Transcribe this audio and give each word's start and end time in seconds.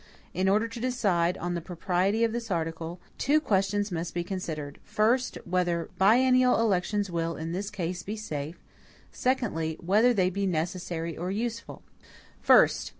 In 0.33 0.49
order 0.49 0.67
to 0.67 0.79
decide 0.79 1.37
on 1.37 1.53
the 1.53 1.61
propriety 1.61 2.23
of 2.23 2.31
this 2.31 2.49
article, 2.49 2.99
two 3.19 3.39
questions 3.39 3.91
must 3.91 4.15
be 4.15 4.23
considered: 4.23 4.79
first, 4.83 5.37
whether 5.45 5.91
biennial 5.99 6.59
elections 6.59 7.11
will, 7.11 7.35
in 7.35 7.51
this 7.51 7.69
case, 7.69 8.01
be 8.01 8.17
safe; 8.17 8.57
secondly, 9.11 9.77
whether 9.79 10.11
they 10.11 10.31
be 10.31 10.47
necessary 10.47 11.15
or 11.15 11.29
useful. 11.29 11.83
First. 12.41 12.89